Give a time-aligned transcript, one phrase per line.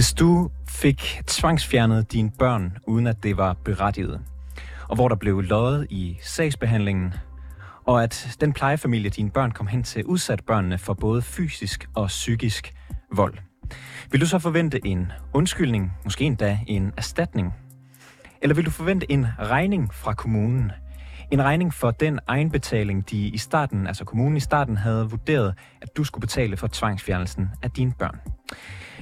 [0.00, 4.20] Hvis du fik tvangsfjernet dine børn, uden at det var berettiget,
[4.88, 7.14] og hvor der blev løjet i sagsbehandlingen,
[7.86, 12.06] og at den plejefamilie, dine børn kom hen til, udsat børnene for både fysisk og
[12.06, 12.72] psykisk
[13.12, 13.34] vold.
[14.10, 17.54] Vil du så forvente en undskyldning, måske endda en erstatning?
[18.42, 20.72] Eller vil du forvente en regning fra kommunen?
[21.30, 25.96] En regning for den egenbetaling, de i starten, altså kommunen i starten, havde vurderet, at
[25.96, 28.20] du skulle betale for tvangsfjernelsen af dine børn.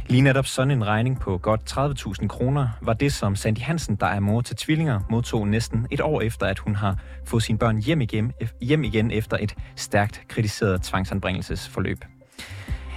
[0.09, 4.07] Lige netop sådan en regning på godt 30.000 kroner var det, som Sandy Hansen, der
[4.07, 7.79] er mor til tvillinger, modtog næsten et år efter, at hun har fået sine børn
[7.79, 12.05] hjem igen, hjem igen efter et stærkt kritiseret tvangsanbringelsesforløb.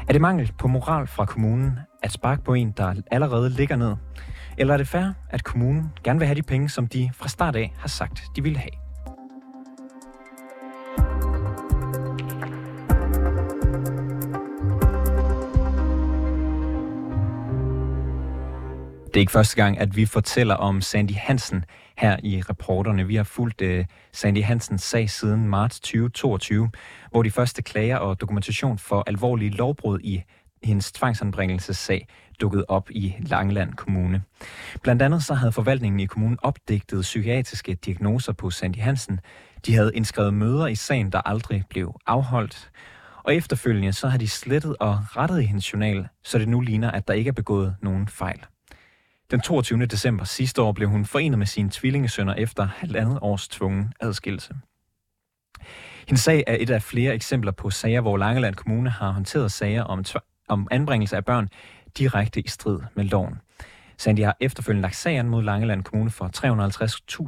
[0.08, 3.96] Er det mangel på moral fra kommunen at sparke på en, der allerede ligger ned?
[4.58, 7.56] Eller er det fair, at kommunen gerne vil have de penge, som de fra start
[7.56, 8.91] af har sagt, de ville have?
[19.12, 21.66] Det er ikke første gang, at vi fortæller om Sandy Hansen
[21.98, 23.08] her i reporterne.
[23.08, 26.70] Vi har fulgt uh, Sandy Hansens sag siden marts 2022,
[27.10, 30.24] hvor de første klager og dokumentation for alvorlige lovbrud i
[30.64, 32.08] hendes tvangsanbringelsessag
[32.42, 34.22] dukkede op i Langeland Kommune.
[34.84, 39.20] Blandt andet så havde forvaltningen i kommunen opdigtet psykiatriske diagnoser på Sandy Hansen.
[39.66, 42.72] De havde indskrevet møder i sagen, der aldrig blev afholdt.
[43.24, 46.92] Og efterfølgende så har de slettet og rettet i hendes journal, så det nu ligner,
[46.92, 48.46] at der ikke er begået nogen fejl.
[49.32, 49.86] Den 22.
[49.86, 54.56] december sidste år blev hun forenet med sine tvillingesønner efter halvandet års tvungen adskillelse.
[56.08, 59.84] Hendes sag er et af flere eksempler på sager, hvor Langeland Kommune har håndteret sager
[59.84, 60.04] om,
[60.48, 61.50] om anbringelse af børn
[61.98, 63.40] direkte i strid med loven.
[64.02, 66.26] Sandy har efterfølgende lagt sagen mod Langeland Kommune for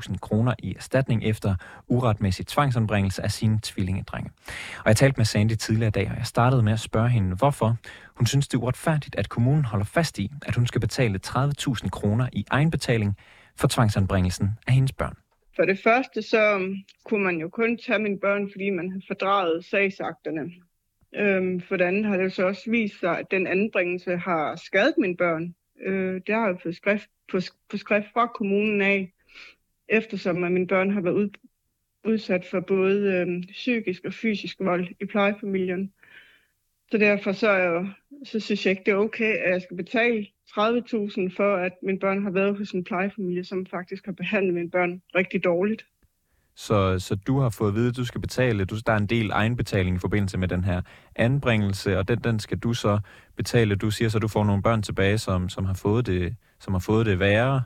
[0.09, 1.55] 350.000 kroner i erstatning efter
[1.87, 4.31] uretmæssig tvangsanbringelse af sine tvillingedrenge.
[4.77, 7.35] Og jeg talte med Sandy tidligere i dag, og jeg startede med at spørge hende,
[7.35, 7.75] hvorfor
[8.15, 11.89] hun synes, det er uretfærdigt, at kommunen holder fast i, at hun skal betale 30.000
[11.89, 13.17] kroner i egenbetaling
[13.55, 15.17] for tvangsanbringelsen af hendes børn.
[15.55, 16.59] For det første, så
[17.05, 20.51] kunne man jo kun tage mine børn, fordi man har fordraget sagsakterne.
[21.15, 24.93] Øhm, for det andet har det så også vist sig, at den anbringelse har skadet
[24.97, 25.55] mine børn.
[25.85, 27.39] Øh, det har jeg fået skrift, på,
[27.69, 29.13] på skrift fra kommunen af,
[29.89, 31.29] eftersom at mine børn har været ud,
[32.05, 35.93] udsat for både øh, psykisk og fysisk vold i plejefamilien.
[36.91, 37.85] Så derfor så, er
[38.23, 41.99] så synes jeg ikke, det er okay, at jeg skal betale 30.000 for, at mine
[41.99, 45.85] børn har været hos en plejefamilie, som faktisk har behandlet mine børn rigtig dårligt.
[46.55, 49.05] Så, så du har fået at vide, at du skal betale, du, der er en
[49.05, 50.81] del egenbetaling i forbindelse med den her
[51.15, 52.99] anbringelse, og den, den skal du så
[53.35, 53.75] betale.
[53.75, 56.73] Du siger så, at du får nogle børn tilbage, som, som, har, fået det, som
[56.73, 57.61] har fået det værre,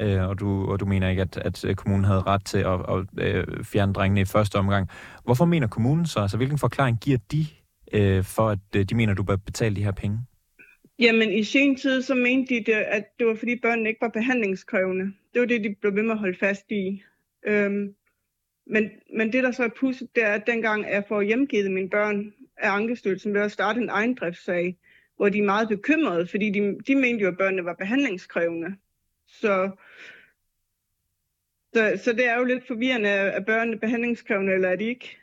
[0.00, 2.80] øh, og, du, og du mener ikke, at, at øh, kommunen havde ret til at,
[2.88, 4.88] at, at fjerne drengene i første omgang.
[5.24, 6.20] Hvorfor mener kommunen så?
[6.20, 7.46] Altså, hvilken forklaring giver de
[7.92, 10.18] øh, for, at øh, de mener, at du bør betale de her penge?
[10.98, 14.08] Jamen, i sin tid, så mente de, det, at det var, fordi børnene ikke var
[14.08, 15.04] behandlingskrævende.
[15.32, 17.02] Det var det, de blev ved med at holde fast i.
[17.46, 17.94] Øhm,
[18.66, 21.90] men, men det, der så er pudset, det er, at dengang jeg får hjemgivet mine
[21.90, 24.76] børn af Ankestyrelsen ved at starte en ejendriftssag,
[25.16, 28.76] hvor de er meget bekymrede, fordi de, de mente jo, at børnene var behandlingskrævende.
[29.26, 29.70] Så,
[31.74, 35.16] så, så det er jo lidt forvirrende, at børnene er behandlingskrævende, eller er de ikke?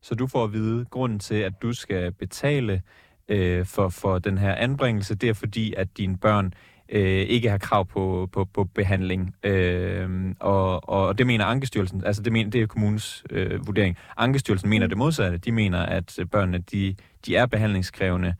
[0.00, 2.82] Så du får at vide, grunden til, at du skal betale
[3.28, 6.54] øh, for, for den her anbringelse, det er fordi, at dine børn
[6.88, 9.36] øh, ikke har krav på, på, på behandling.
[9.42, 13.96] Øh, og, og det mener Ankestyrelsen, altså det, mener, det er kommunens øh, vurdering.
[14.16, 14.90] Ankestyrelsen mener mm.
[14.90, 15.38] det modsatte.
[15.38, 16.96] De mener, at børnene de,
[17.26, 18.34] de er behandlingskrævende,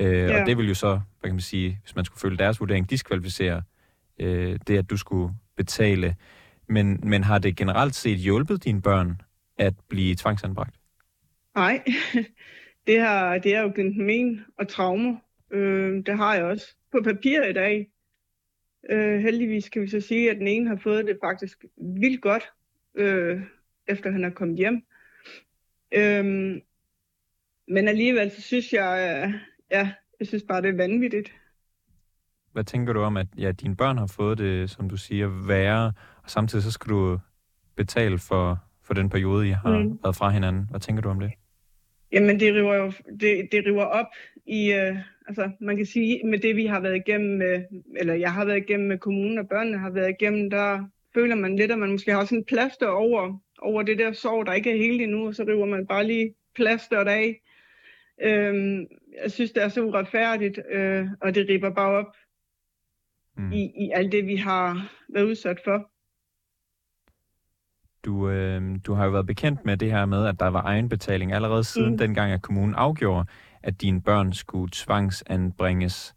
[0.00, 0.40] øh, ja.
[0.40, 2.90] og det vil jo så, hvad kan man sige, hvis man skulle følge deres vurdering,
[2.90, 3.62] diskvalificere
[4.20, 6.16] øh, det, at du skulle betale.
[6.68, 9.20] Men, men har det generelt set hjulpet dine børn
[9.58, 10.74] at blive tvangsanbragt?
[11.54, 11.82] Nej,
[12.86, 15.16] det har, det er jo men og traumer.
[15.52, 17.86] Øh, det har jeg også på papir i dag.
[18.90, 22.52] Øh, heldigvis kan vi så sige, at den ene har fået det faktisk vildt godt,
[22.94, 23.40] øh,
[23.86, 24.82] efter han er kommet hjem.
[25.94, 26.24] Øh,
[27.68, 29.34] men alligevel så synes jeg, øh,
[29.70, 31.32] ja, jeg synes bare, det er vanvittigt.
[32.52, 35.92] Hvad tænker du om, at ja, dine børn har fået det, som du siger, værre,
[36.22, 37.18] og samtidig så skal du
[37.76, 39.98] betale for, for den periode, I har mm.
[40.02, 40.66] været fra hinanden.
[40.70, 41.32] Hvad tænker du om det?
[42.12, 44.06] Jamen, det river jo det, det river op
[44.46, 44.96] i, øh,
[45.30, 47.64] altså man kan sige, med det vi har været igennem, med,
[47.96, 50.84] eller jeg har været igennem med kommunen, og børnene har været igennem, der
[51.14, 54.46] føler man lidt, at man måske har sådan en plaster over, over det der sorg,
[54.46, 57.40] der ikke er helt endnu, og så river man bare lige plasteret af.
[58.22, 58.86] Øhm,
[59.22, 62.16] jeg synes, det er så uretfærdigt, øh, og det ripper bare op
[63.36, 63.52] mm.
[63.52, 65.90] i, i alt det, vi har været udsat for.
[68.04, 71.32] Du, øh, du har jo været bekendt med det her med, at der var egenbetaling
[71.32, 71.98] allerede siden mm.
[71.98, 73.26] dengang, at kommunen afgjorde,
[73.62, 76.14] at dine børn skulle tvangsanbringes.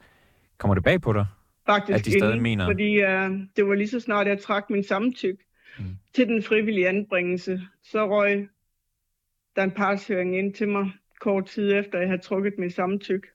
[0.58, 1.26] Kommer det bag på dig?
[1.66, 4.70] faktisk At de stadig inden, mener- fordi uh, det var lige så snart, jeg trak
[4.70, 5.36] min samtyk
[5.80, 5.86] Mm.
[6.14, 8.48] til den frivillige anbringelse, så røg
[9.56, 10.92] der en partshøring ind til mig
[11.22, 13.28] kort tid efter, jeg havde trukket min samtyk.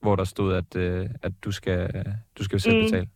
[0.00, 2.04] hvor der stod, at, øh, at du skal,
[2.38, 2.82] du skal selv Mm.
[2.82, 3.08] betale.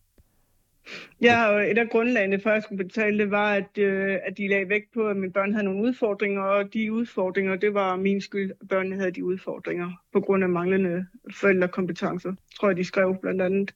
[1.23, 4.39] Ja, og et af grundlagene for, at jeg skulle betale, det var, at, øh, at
[4.39, 7.97] de lagde vægt på, at mine børn havde nogle udfordringer, og de udfordringer, det var
[7.97, 11.07] min skyld, at børnene havde de udfordringer, på grund af manglende
[11.41, 13.75] forældrekompetencer, tror jeg, de skrev blandt andet.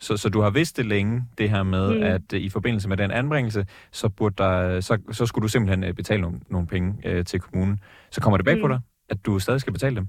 [0.00, 2.02] Så, så du har vidst det længe, det her med, mm.
[2.02, 5.84] At øh, i forbindelse med den anbringelse, så, burde der, så, så skulle du simpelthen
[5.84, 7.80] øh, betale nogle, nogle penge øh, til kommunen.
[8.10, 8.60] Så kommer det bag mm.
[8.60, 10.08] på dig, at du stadig skal betale dem?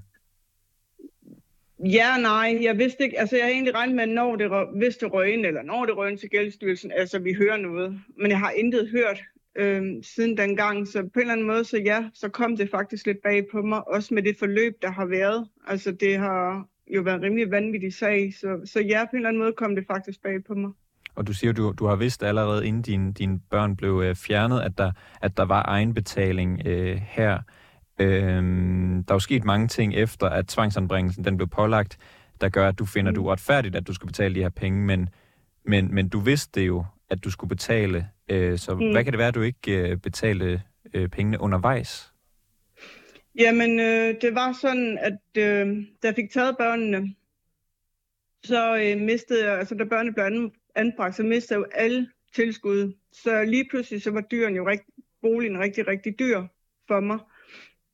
[1.84, 4.96] Ja, nej, jeg vidste ikke, altså jeg har egentlig regnet med, når det, røg- hvis
[4.96, 8.30] det røg ind, eller når det røg ind til Gældsstyrelsen, altså vi hører noget, men
[8.30, 9.22] jeg har intet hørt
[9.56, 13.06] øh, siden dengang, så på en eller anden måde, så ja, så kom det faktisk
[13.06, 17.02] lidt bag på mig, også med det forløb, der har været, altså det har jo
[17.02, 19.84] været en rimelig vanvittig sag, så, så ja, på en eller anden måde kom det
[19.86, 20.70] faktisk bag på mig.
[21.14, 24.60] Og du siger, du, du har vidst allerede, inden dine, din børn blev øh, fjernet,
[24.60, 24.92] at der,
[25.22, 27.38] at der var egenbetaling øh, her.
[28.00, 31.98] Øhm, der er jo sket mange ting efter, at tvangsanbringelsen den blev pålagt,
[32.40, 33.14] der gør, at du finder Mm.
[33.14, 35.08] det uretfærdigt, at du skal betale de her penge, men,
[35.64, 38.08] men, men du vidste jo, at du skulle betale.
[38.28, 38.90] Øh, så mm.
[38.90, 40.62] Hvad kan det være, at du ikke øh, betalte
[40.94, 42.12] øh, pengene undervejs?
[43.38, 45.66] Jamen, øh, det var sådan, at øh,
[46.02, 47.14] da jeg fik taget børnene,
[48.44, 52.08] så øh, mistede jeg, altså da børnene blev an- anbragt, så mistede jeg jo alle
[52.34, 52.92] tilskud.
[53.12, 54.82] Så lige pludselig, så var dyren jo rigt,
[55.22, 56.42] boligen rigtig, rigtig dyr
[56.88, 57.18] for mig.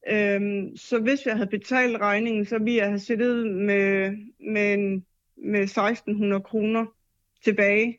[0.09, 4.17] Øhm, så hvis jeg havde betalt regningen, så ville jeg have siddet med,
[4.53, 5.07] med, en,
[5.37, 6.87] med 1600 kroner
[7.45, 7.99] tilbage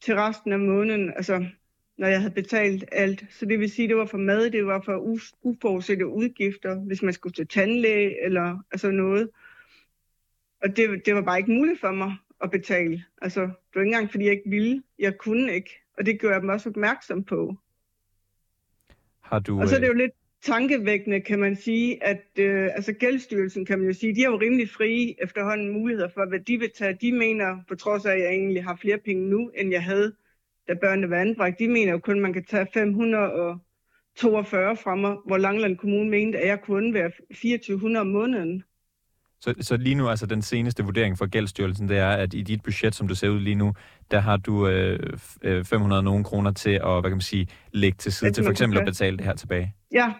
[0.00, 1.46] til resten af måneden, altså
[1.96, 3.24] når jeg havde betalt alt.
[3.30, 7.12] Så det vil sige, det var for mad, det var for uforudsete udgifter, hvis man
[7.12, 9.30] skulle til tandlæge eller altså noget.
[10.62, 13.04] Og det, det var bare ikke muligt for mig at betale.
[13.22, 14.82] Altså, det var ikke engang, fordi jeg ikke ville.
[14.98, 15.70] Jeg kunne ikke.
[15.98, 17.56] Og det gjorde jeg dem også opmærksom på.
[19.20, 20.12] Har du, Og så er det øh, jo lidt
[20.44, 24.40] tankevækkende, kan man sige, at øh, altså Gældsstyrelsen, kan man jo sige, de har jo
[24.40, 26.98] rimelig frie efterhånden muligheder for, hvad de vil tage.
[27.00, 30.12] De mener, på trods af, at jeg egentlig har flere penge nu, end jeg havde,
[30.68, 35.16] da børnene var anbragt, de mener jo kun, at man kan tage 542 fra mig,
[35.26, 38.62] hvor Langland Kommune mente, at jeg kunne være 2400 om måneden.
[39.40, 42.62] Så, så lige nu, altså den seneste vurdering fra Gældsstyrelsen, det er, at i dit
[42.62, 43.74] budget, som du ser ud lige nu,
[44.10, 47.48] der har du øh, f- øh, 500 nogen kroner til at, hvad kan man sige,
[47.72, 49.74] lægge til side til for eksempel at betale det her tilbage.
[49.92, 50.12] Ja,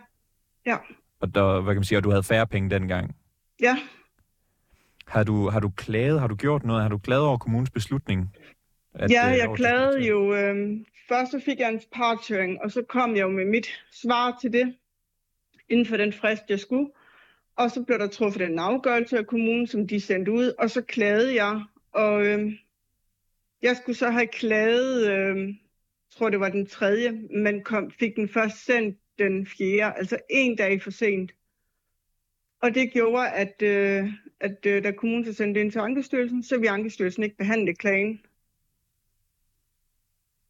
[0.66, 0.76] ja,
[1.20, 3.16] Og der, hvad kan man sige, og du havde færre penge dengang.
[3.60, 3.76] ja.
[5.06, 8.36] Har du, har du klaget, har du gjort noget, har du klaget over kommunens beslutning?
[8.94, 10.34] At, ja, øh, jeg over- klagede jo.
[10.34, 10.78] Øh,
[11.08, 14.52] først så fik jeg en partshøring, og så kom jeg jo med mit svar til
[14.52, 14.74] det,
[15.68, 16.90] inden for den frist, jeg skulle.
[17.56, 20.82] Og så blev der truffet en afgørelse af kommunen, som de sendte ud, og så
[20.82, 21.62] klagede jeg.
[21.92, 22.52] Og øh,
[23.62, 25.54] jeg skulle så have klaget, øh,
[26.16, 27.10] tror det var den tredje,
[27.42, 31.32] men kom, fik den først sendt den fjerde, altså en dag for sent.
[32.62, 34.08] Og det gjorde, at, øh,
[34.40, 38.20] at øh, da kommunen så sendte ind til Ankestyrelsen, så ville Ankestyrelsen ikke behandle klagen.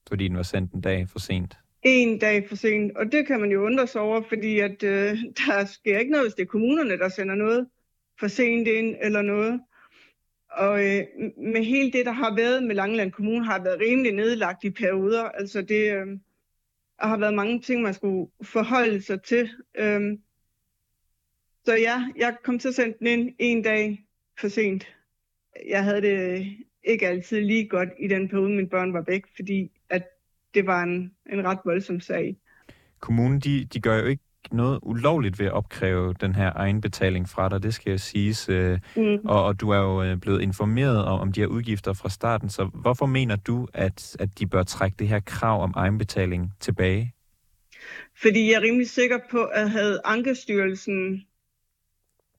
[0.08, 1.58] Fordi den var sendt en dag for sent.
[1.82, 2.96] en dag for sent.
[2.96, 6.26] Og det kan man jo undre sig over, fordi at, øh, der sker ikke noget,
[6.26, 7.68] hvis det er kommunerne, der sender noget
[8.20, 9.60] for sent ind eller noget.
[10.50, 11.02] Og øh,
[11.36, 15.22] med hele det, der har været med Langeland Kommune, har været rimelig nedlagt i perioder.
[15.22, 16.06] Altså det øh,
[16.98, 19.50] og har været mange ting, man skulle forholde sig til.
[19.74, 20.22] Øhm,
[21.64, 24.04] så ja, jeg kom til at sende den ind en dag
[24.40, 24.86] for sent.
[25.68, 26.46] Jeg havde det
[26.84, 30.02] ikke altid lige godt i den periode, mine børn var væk, fordi at
[30.54, 32.36] det var en, en ret voldsom sag.
[33.00, 37.48] Kommunen, de, de gør jo ikke noget ulovligt ved at opkræve den her egenbetaling fra
[37.48, 38.48] dig, det skal jo siges.
[38.48, 39.18] Øh, Mm.
[39.24, 42.48] og, og du er jo øh, blevet informeret om, om de her udgifter fra starten,
[42.48, 47.12] så hvorfor mener du, at, at de bør trække det her krav om egenbetaling tilbage?
[48.22, 51.26] Fordi jeg er rimelig sikker på, at havde Ankestyrelsen,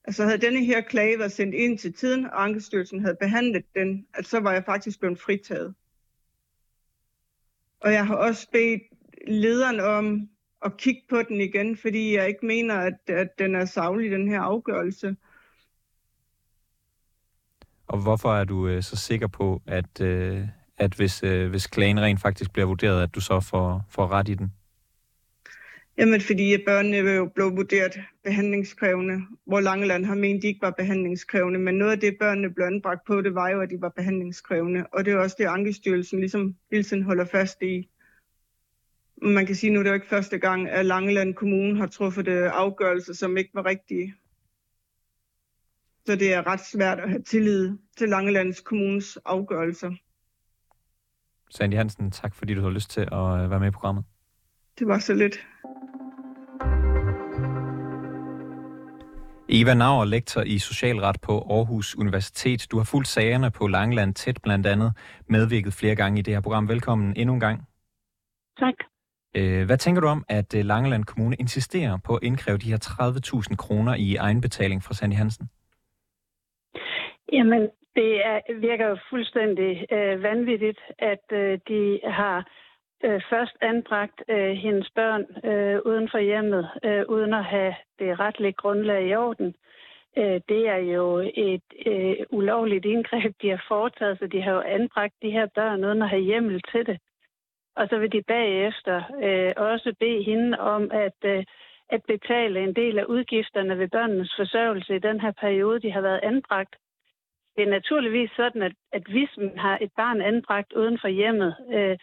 [0.04, 4.06] altså havde denne her klage været sendt ind til tiden, og Ankestyrelsen havde behandlet den,
[4.14, 5.74] at så var jeg faktisk blevet fritaget.
[7.82, 8.82] Og jeg har også bedt
[9.28, 10.30] lederen om
[10.66, 14.28] at kigge på den igen, fordi jeg ikke mener, at, at den er savlig, den
[14.28, 15.16] her afgørelse.
[17.88, 20.42] Og hvorfor er du øh, så sikker på, at, øh,
[20.78, 24.30] at hvis, øh, hvis klagen rent faktisk bliver vurderet, at du så får, får ret
[24.30, 24.52] i den?
[25.98, 30.72] Jamen, fordi at børnene jo blev vurderet behandlingskrævende, hvor Langeland har ment, de ikke var
[30.72, 31.60] behandlingskrævende.
[31.60, 34.86] Men noget af det, børnene blev anbragt på, det var jo, at de var behandlingskrævende.
[34.94, 37.90] Og det er også det, Ankestyrelsen ligesom hele tiden holder fast i.
[39.26, 42.28] Man kan sige, nu er det jo ikke første gang, at Langeland Kommune har truffet
[42.28, 44.14] øh, afgørelser, som ikke var rigtige.
[46.06, 49.92] Så det er ret svært at have tillid til Langelands Kommunes afgørelser.
[51.50, 54.04] Sandy Hansen, tak fordi du har lyst til at øh, være med i programmet.
[54.80, 55.48] Det var så lidt.
[59.50, 62.68] Eva Nauer, lektor i socialret på Aarhus Universitet.
[62.72, 64.94] Du har fulgt sagerne på Langeland tæt blandt andet,
[65.30, 66.68] medvirket flere gange i det her program.
[66.70, 67.68] Velkommen endnu en gang.
[68.60, 68.76] Tak.
[69.38, 72.82] Øh, hvad tænker du om, at øh, Langeland Kommune insisterer på at indkræve de her
[73.50, 75.50] 30.000 kroner i egenbetaling fra Sandy Hansen?
[77.34, 77.62] Jamen,
[77.96, 82.38] det er, virker jo fuldstændig øh, vanvittigt, at øh, de har
[83.04, 88.20] øh, først anbragt øh, hendes børn øh, uden for hjemmet, øh, uden at have det
[88.20, 89.56] retlige grundlag i orden.
[90.18, 94.62] Øh, det er jo et øh, ulovligt indgreb, de har foretaget, så de har jo
[94.62, 96.98] anbragt de her børn uden at have hjemmel til det.
[97.76, 101.44] Og så vil de bagefter øh, også bede hende om at, øh,
[101.90, 106.02] at betale en del af udgifterne ved børnenes forsørgelse i den her periode, de har
[106.02, 106.76] været anbragt.
[107.56, 111.56] Det er naturligvis sådan, at, at hvis man har et barn anbragt uden for hjemmet,
[111.74, 111.98] øh,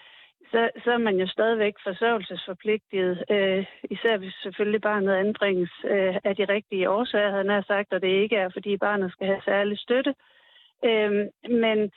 [0.51, 6.37] så, så er man jo stadigvæk forsørgelsesforpligtet, øh, især hvis selvfølgelig barnet anbringes øh, af
[6.37, 9.79] de rigtige årsager, han har sagt, og det ikke er, fordi barnet skal have særlig
[9.79, 10.15] støtte.
[10.85, 11.91] Øh, men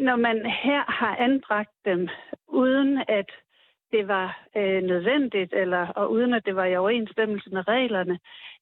[0.00, 2.08] når man her har anbragt dem,
[2.48, 3.30] uden at
[3.92, 8.18] det var øh, nødvendigt, eller og uden at det var i overensstemmelse med reglerne,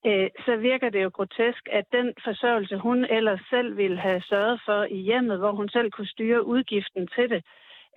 [0.07, 4.61] øh, så virker det jo grotesk, at den forsørgelse, hun ellers selv ville have sørget
[4.65, 7.45] for i hjemmet, hvor hun selv kunne styre udgiften til det,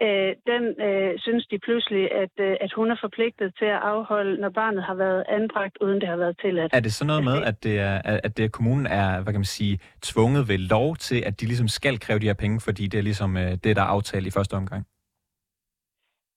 [0.02, 4.42] øh, den øh, synes de pludselig, at, øh, at hun er forpligtet til at afholde,
[4.42, 6.74] når barnet har været anbragt, uden det har været tilladt.
[6.74, 9.40] Er det så noget med, at, det er, at det er, kommunen er, hvad kan
[9.40, 12.88] man sige, tvunget ved lov til, at de ligesom skal kræve de her penge, fordi
[12.88, 14.86] det er ligesom øh, det, der er aftalt i første omgang?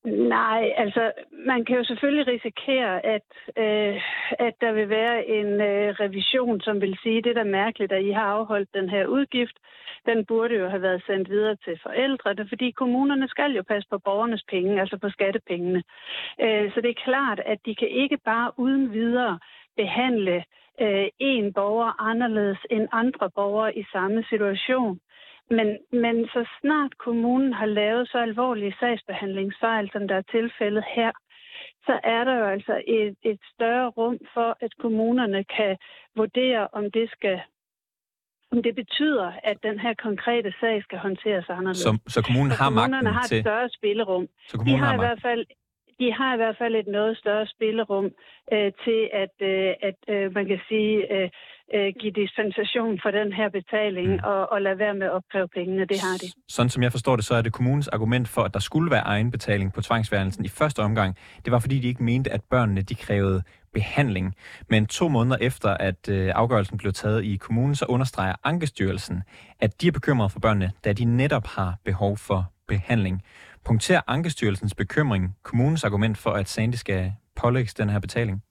[0.05, 4.03] Nej, altså man kan jo selvfølgelig risikere, at, øh,
[4.39, 8.05] at der vil være en øh, revision, som vil sige, det der da mærkeligt, at
[8.05, 9.57] I har afholdt den her udgift.
[10.07, 13.99] Den burde jo have været sendt videre til forældrene, fordi kommunerne skal jo passe på
[13.99, 15.83] borgernes penge, altså på skattepengene.
[16.41, 19.39] Øh, så det er klart, at de kan ikke bare uden videre
[19.77, 20.45] behandle
[20.81, 25.01] øh, en borger anderledes end andre borgere i samme situation.
[25.59, 25.69] Men,
[26.03, 31.13] men så snart kommunen har lavet så alvorlige sagsbehandlingsfejl, som der er tilfældet her,
[31.87, 35.77] så er der jo altså et, et større rum for, at kommunerne kan
[36.17, 37.41] vurdere, om det skal
[38.53, 41.79] om det betyder, at den her konkrete sag skal håndteres anderledes.
[41.79, 43.39] Så, så kommunen har magten har til...
[43.39, 44.29] et større spillerum.
[44.49, 45.47] Så kommunen de har, har i hvert fald
[46.03, 48.07] de har i hvert fald et noget større spillerum
[48.53, 51.29] øh, til, at, øh, at øh, man kan sige, øh,
[51.75, 54.21] øh, give dispensation for den her betaling mm.
[54.25, 55.85] og, og lade være med at opkræve pengene.
[55.85, 56.27] Det har de.
[56.49, 59.03] Sådan som jeg forstår det, så er det kommunens argument for, at der skulle være
[59.03, 61.17] egenbetaling på tvangsværelsen i første omgang.
[61.45, 64.35] Det var fordi, de ikke mente, at børnene de krævede behandling.
[64.69, 69.23] Men to måneder efter, at øh, afgørelsen blev taget i kommunen, så understreger Ankestyrelsen,
[69.61, 73.23] at de er bekymrede for børnene, da de netop har behov for behandling.
[73.65, 78.43] Punkterer Ankestyrelsens bekymring kommunens argument for, at Sandy skal pålægges den her betaling?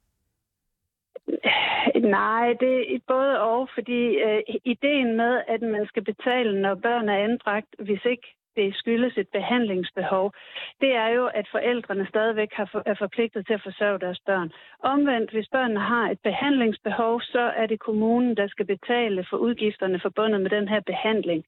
[2.01, 7.09] Nej, det er både og, fordi øh, ideen med, at man skal betale, når børn
[7.09, 10.33] er anbragt, hvis ikke det skyldes et behandlingsbehov,
[10.81, 14.51] det er jo, at forældrene stadigvæk har for, er forpligtet til at forsørge deres børn.
[14.79, 19.99] Omvendt, hvis børnene har et behandlingsbehov, så er det kommunen, der skal betale for udgifterne
[19.99, 21.45] forbundet med den her behandling.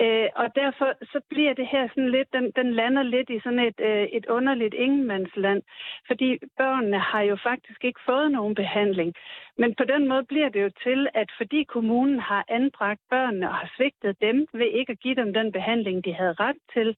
[0.00, 3.58] Øh, og derfor så bliver det her sådan lidt, den, den lander lidt i sådan
[3.58, 5.62] et, øh, et underligt ingenmandsland,
[6.06, 9.14] fordi børnene har jo faktisk ikke fået nogen behandling.
[9.58, 13.54] Men på den måde bliver det jo til, at fordi kommunen har anbragt børnene og
[13.54, 16.96] har svigtet dem ved ikke at give dem den behandling, de havde ret til,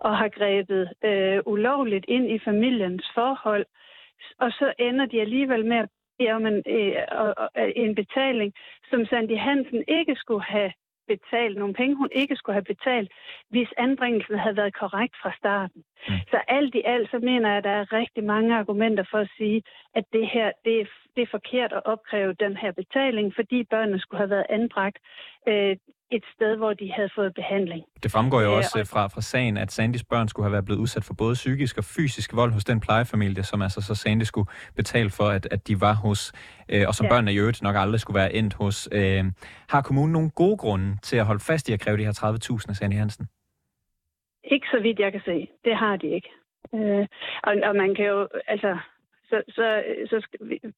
[0.00, 3.66] og har grebet øh, ulovligt ind i familiens forhold,
[4.38, 5.88] og så ender de alligevel med at
[6.18, 6.96] bede om en, øh,
[7.56, 8.52] øh en betaling,
[8.90, 10.72] som Sandy Hansen ikke skulle have
[11.14, 13.10] betalt, nogle penge, hun ikke skulle have betalt,
[13.50, 15.80] hvis anbringelsen havde været korrekt fra starten.
[16.08, 16.14] Mm.
[16.30, 19.30] Så alt i alt, så mener jeg, at der er rigtig mange argumenter for at
[19.36, 19.62] sige,
[19.94, 20.86] at det her, det er,
[21.16, 24.98] det er forkert at opkræve den her betaling, fordi børnene skulle have været anbragt
[25.48, 25.76] øh,
[26.10, 27.84] et sted, hvor de havde fået behandling.
[28.02, 28.86] Det fremgår jo også og...
[28.86, 31.84] fra, fra sagen, at Sandys børn skulle have været blevet udsat for både psykisk og
[31.84, 35.80] fysisk vold hos den plejefamilie, som altså så Sandy skulle betale for, at, at de
[35.80, 36.32] var hos,
[36.68, 37.10] øh, og som ja.
[37.12, 38.88] børnene i øvrigt nok aldrig skulle være endt hos.
[38.92, 39.24] Øh,
[39.68, 42.12] har kommunen nogle gode grunde til at holde fast i at kræve de her
[42.62, 43.26] 30.000 af Sandy Hansen?
[44.44, 45.48] Ikke så vidt jeg kan se.
[45.64, 46.30] Det har de ikke.
[46.74, 47.06] Øh,
[47.42, 48.78] og, og man kan jo, altså,
[49.30, 50.26] så, så, så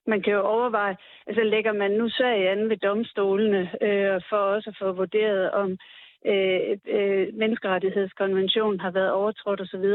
[0.06, 4.70] man kan jo overveje, altså lægger man nu sag an ved domstolene øh, for også
[4.70, 5.78] at få vurderet, om
[6.26, 9.86] øh, øh, menneskerettighedskonventionen har været overtrådt osv.,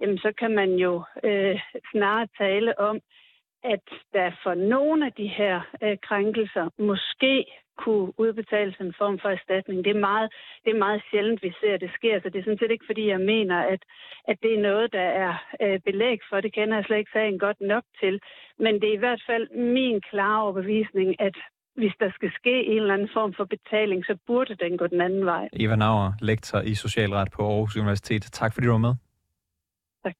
[0.00, 1.60] jamen så kan man jo øh,
[1.92, 3.00] snarere tale om,
[3.64, 7.46] at der for nogle af de her øh, krænkelser måske
[7.82, 9.84] kunne udbetales en form for erstatning.
[9.84, 10.28] Det er meget,
[10.64, 12.90] det er meget sjældent, vi ser, at det sker, så det er sådan set ikke,
[12.90, 13.82] fordi jeg mener, at,
[14.30, 16.40] at det er noget, der er øh, belæg for.
[16.40, 18.20] Det kender jeg slet ikke sagen godt nok til.
[18.58, 19.44] Men det er i hvert fald
[19.76, 21.36] min klare overbevisning, at
[21.80, 25.00] hvis der skal ske en eller anden form for betaling, så burde den gå den
[25.00, 25.48] anden vej.
[25.52, 28.22] Eva Nauer, lektor i Socialret på Aarhus Universitet.
[28.22, 28.94] Tak fordi du var med.
[30.04, 30.14] Tak.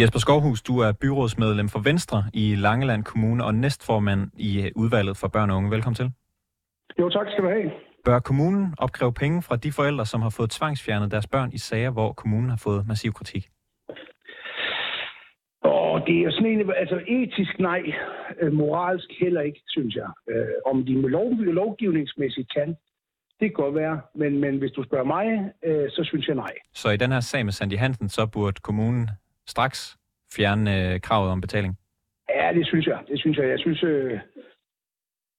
[0.00, 5.16] Jesper Skovhus, du er byrådsmedlem for Venstre i Langeland Kommune og næstformand i øh, udvalget
[5.16, 5.70] for børn og unge.
[5.70, 6.10] Velkommen til.
[6.98, 7.70] Jo, tak skal du have.
[8.04, 11.90] Bør kommunen opkræve penge fra de forældre, som har fået tvangsfjernet deres børn i sager,
[11.90, 13.44] hvor kommunen har fået massiv kritik?
[15.62, 17.82] Og det er sådan en, altså etisk nej,
[18.40, 20.10] øh, moralsk heller ikke, synes jeg.
[20.30, 22.68] Øh, om de lov, lovgivningsmæssigt kan,
[23.40, 25.26] det kan godt være, men, men hvis du spørger mig,
[25.64, 26.54] øh, så synes jeg nej.
[26.74, 29.08] Så i den her sag med Sandy Hansen, så burde kommunen
[29.50, 29.96] straks
[30.36, 31.72] fjerne øh, kravet om betaling?
[32.28, 32.98] Ja, det synes jeg.
[33.08, 33.48] Det synes jeg.
[33.48, 34.20] Jeg synes, øh,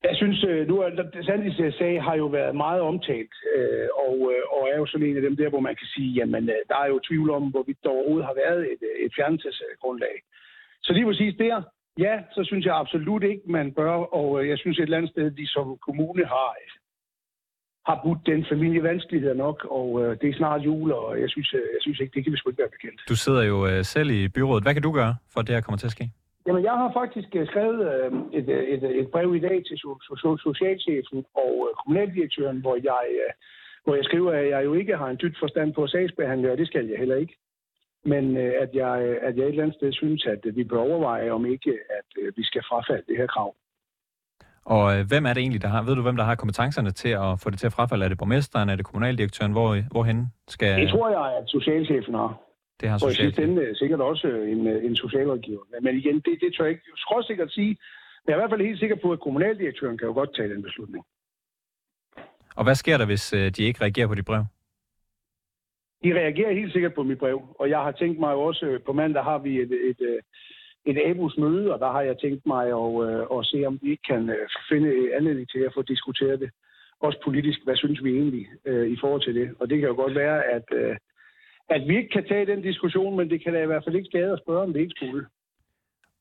[0.03, 0.89] jeg synes øh, nu er
[1.25, 5.17] Sandis sag har jo været meget omtalt, øh, og, øh, og er jo sådan en
[5.17, 7.83] af dem der, hvor man kan sige, jamen øh, der er jo tvivl om, hvorvidt
[7.83, 10.15] der overhovedet har været et, øh, et fjernelsesgrundlag.
[10.83, 11.61] Så lige præcis der,
[11.97, 15.11] ja, så synes jeg absolut ikke, man bør, og øh, jeg synes et eller andet
[15.11, 16.51] sted, de som kommune har,
[17.87, 21.53] har budt den familie vanskeligheder nok, og øh, det er snart jul, og jeg synes,
[21.53, 23.01] jeg synes ikke, det kan vi sgu ikke være bekendt.
[23.09, 24.63] Du sidder jo øh, selv i byrådet.
[24.63, 26.11] Hvad kan du gøre, for at det her kommer til at ske?
[26.47, 30.37] Jamen, jeg har faktisk skrevet øh, et, et, et brev i dag til so, so,
[30.37, 33.31] socialchefen og øh, kommunaldirektøren, hvor jeg, øh,
[33.83, 36.67] hvor jeg skriver, at jeg jo ikke har en dybt forstand på sagsbehandling, og det
[36.67, 37.35] skal jeg heller ikke.
[38.05, 38.95] Men øh, at, jeg,
[39.27, 42.33] at jeg et eller andet sted synes, at vi bør overveje, om ikke at øh,
[42.37, 43.55] vi skal frafalde det her krav.
[44.65, 47.09] Og øh, hvem er det egentlig, der har, ved du, hvem der har kompetencerne til
[47.09, 48.05] at få det til at frafalde?
[48.05, 49.51] Er det borgmesteren, er det kommunaldirektøren?
[49.51, 50.81] Hvor, hvorhen skal...
[50.81, 52.41] Det tror jeg, at socialchefen har.
[52.81, 53.57] Det har socialchefen.
[53.57, 55.63] Og i sikkert også en, en socialrådgiver.
[55.81, 57.77] Men igen, det, det tør jeg ikke skråsikkert sige.
[58.23, 60.53] Men jeg er i hvert fald helt sikker på, at kommunaldirektøren kan jo godt tage
[60.53, 61.05] den beslutning.
[62.55, 64.43] Og hvad sker der, hvis øh, de ikke reagerer på dit brev?
[66.03, 68.93] De reagerer helt sikkert på mit brev, og jeg har tænkt mig også, øh, på
[68.93, 70.19] mandag har vi et, et,
[70.85, 73.91] et, ABUS møde, og der har jeg tænkt mig at, øh, at se, om vi
[73.91, 74.35] ikke kan
[74.69, 76.49] finde anledning til at få diskuteret det.
[76.99, 79.49] Også politisk, hvad synes vi egentlig øh, i forhold til det?
[79.59, 80.95] Og det kan jo godt være, at, øh,
[81.69, 84.09] at vi ikke kan tage den diskussion, men det kan da i hvert fald ikke
[84.11, 85.25] skade at spørge, om det ikke skulle.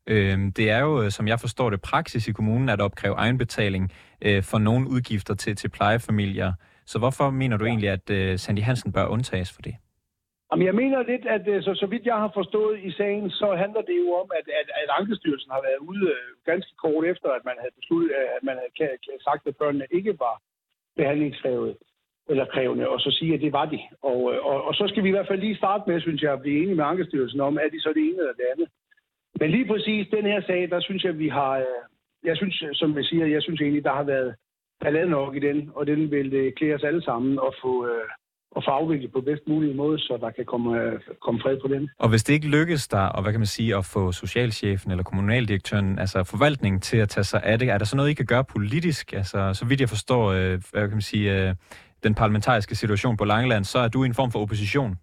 [0.07, 3.92] Øhm, det er jo, som jeg forstår det, praksis i kommunen at opkræve egenbetaling
[4.23, 6.53] øh, for nogle udgifter til, til plejefamilier.
[6.87, 9.75] Så hvorfor mener du egentlig, at øh, Sandy Hansen bør undtages for det?
[10.50, 13.48] Jamen, jeg mener lidt, at øh, så, så vidt jeg har forstået i sagen, så
[13.62, 17.28] handler det jo om, at, at, at Ankestyrelsen har været ude øh, ganske kort efter,
[17.38, 20.34] at man havde besluttet, øh, at man havde sagt, at børnene ikke var
[20.96, 21.76] behandlingskrævet
[22.30, 23.80] eller krævende, og så sige, at det var de.
[24.02, 26.42] Og, og, og så skal vi i hvert fald lige starte med, synes jeg, at
[26.42, 28.68] blive enige med Ankestyrelsen om, er de så det ene eller det andet.
[29.40, 31.64] Men lige præcis den her sag, der synes jeg, at vi har...
[32.24, 34.34] Jeg synes, som jeg siger, jeg synes egentlig, der har været
[34.80, 38.08] ballade nok i den, og den vil klæde os alle sammen at få, øh,
[38.56, 41.68] at få afviklet på bedst mulig måde, så der kan komme, øh, komme fred på
[41.68, 41.90] den.
[41.98, 45.04] Og hvis det ikke lykkes der, og hvad kan man sige, at få socialchefen eller
[45.04, 48.26] kommunaldirektøren, altså forvaltningen til at tage sig af det, er der så noget, I kan
[48.26, 49.12] gøre politisk?
[49.12, 50.32] Altså, så vidt jeg forstår,
[50.72, 51.56] hvad kan man sige,
[52.02, 54.96] den parlamentariske situation på Langeland, så er du i en form for opposition.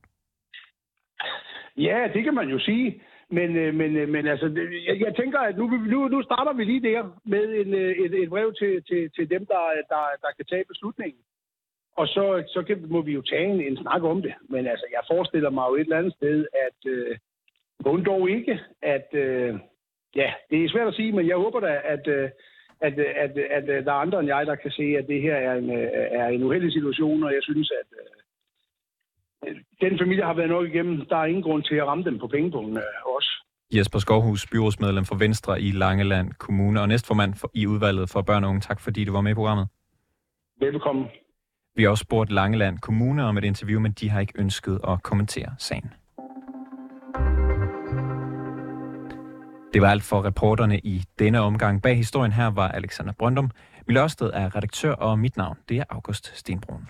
[1.77, 3.01] Ja, det kan man jo sige.
[3.29, 4.47] Men, øh, men, øh, men altså,
[4.87, 8.13] jeg, jeg tænker, at nu, nu, nu starter vi lige der med en, øh, et,
[8.23, 9.61] et brev til, til, til dem, der,
[9.93, 11.21] der, der kan tage beslutningen.
[11.97, 14.33] Og så, så kan, må vi jo tage en, en snak om det.
[14.49, 17.17] Men altså, jeg forestiller mig jo et eller andet sted, at øh,
[18.05, 19.07] dog ikke, at...
[19.13, 19.59] Øh,
[20.15, 22.29] ja, det er svært at sige, men jeg håber da, at, øh,
[22.81, 25.35] at, at, at, at der er andre end jeg, der kan se, at det her
[25.35, 25.69] er en,
[26.21, 31.05] er en uheldig situation, og jeg synes, at øh, den familie har været nok igennem.
[31.05, 33.29] Der er ingen grund til at ramme dem på pengepunkten øh, også.
[33.71, 38.43] Jesper Skovhus, byrådsmedlem for Venstre i Langeland Kommune og næstformand for, i udvalget for børn
[38.43, 38.61] og unge.
[38.61, 39.67] Tak fordi du var med i programmet.
[40.59, 41.05] Velkommen.
[41.77, 45.03] Vi har også spurgt Langeland Kommune om et interview, men de har ikke ønsket at
[45.03, 45.93] kommentere sagen.
[49.73, 51.81] Det var alt for reporterne i denne omgang.
[51.81, 53.51] Bag historien her var Alexander Brøndum.
[53.87, 56.87] Mille er redaktør, og mit navn det er August Stenbrun.